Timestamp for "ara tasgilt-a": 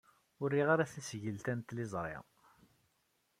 0.71-1.53